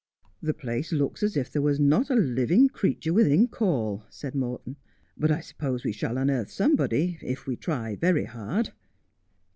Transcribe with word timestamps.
'The 0.41 0.55
place 0.55 0.91
looks 0.91 1.21
as 1.21 1.37
if 1.37 1.51
there 1.51 1.61
was 1.61 1.79
not 1.79 2.09
a 2.09 2.15
living 2.15 2.69
creature 2.69 3.13
within 3.13 3.47
call,' 3.47 4.03
said 4.09 4.33
Morton;' 4.33 4.77
but 5.15 5.29
I 5.29 5.41
suppose 5.41 5.83
we 5.83 5.91
shall 5.91 6.17
unearth 6.17 6.49
somebody 6.49 7.19
if 7.21 7.45
we 7.45 7.55
try 7.55 7.95
very 7.97 8.25
hard.' 8.25 8.71